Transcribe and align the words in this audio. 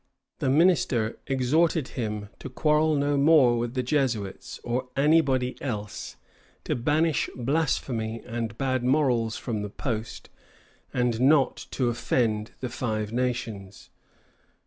The 0.39 0.49
minister 0.49 1.19
exhorted 1.27 1.89
him 1.89 2.29
to 2.39 2.49
quarrel 2.49 2.95
no 2.95 3.17
more 3.17 3.59
with 3.59 3.75
the 3.75 3.83
Jesuits, 3.83 4.59
or 4.63 4.89
anybody 4.97 5.61
else, 5.61 6.15
to 6.63 6.75
banish 6.75 7.29
blasphemy 7.35 8.23
and 8.25 8.57
bad 8.57 8.83
morals 8.83 9.37
from 9.37 9.61
the 9.61 9.69
post, 9.69 10.31
and 10.91 11.21
not 11.21 11.67
to 11.69 11.87
offend 11.89 12.49
the 12.61 12.69
Five 12.69 13.13
Nations. 13.13 13.91